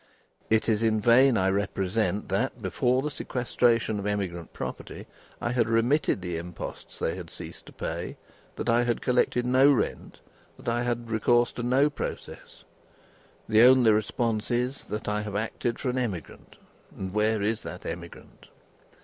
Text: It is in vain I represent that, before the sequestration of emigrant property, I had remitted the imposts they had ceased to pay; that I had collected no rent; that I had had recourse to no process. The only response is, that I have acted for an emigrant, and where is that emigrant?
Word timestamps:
It 0.49 0.67
is 0.67 0.81
in 0.81 0.99
vain 0.99 1.37
I 1.37 1.51
represent 1.51 2.29
that, 2.29 2.59
before 2.59 3.03
the 3.03 3.11
sequestration 3.11 3.99
of 3.99 4.07
emigrant 4.07 4.51
property, 4.51 5.05
I 5.39 5.51
had 5.51 5.69
remitted 5.69 6.23
the 6.23 6.37
imposts 6.37 6.97
they 6.97 7.13
had 7.15 7.29
ceased 7.29 7.67
to 7.67 7.71
pay; 7.71 8.17
that 8.55 8.67
I 8.67 8.81
had 8.81 9.03
collected 9.03 9.45
no 9.45 9.71
rent; 9.71 10.19
that 10.57 10.67
I 10.67 10.79
had 10.79 11.01
had 11.01 11.11
recourse 11.11 11.51
to 11.51 11.61
no 11.61 11.87
process. 11.91 12.63
The 13.47 13.61
only 13.61 13.91
response 13.91 14.49
is, 14.49 14.85
that 14.85 15.07
I 15.07 15.21
have 15.21 15.35
acted 15.35 15.77
for 15.77 15.91
an 15.91 15.99
emigrant, 15.99 16.55
and 16.97 17.13
where 17.13 17.39
is 17.43 17.61
that 17.61 17.85
emigrant? 17.85 18.47